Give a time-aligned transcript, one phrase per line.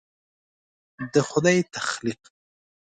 [1.13, 2.21] د خدای تخلیق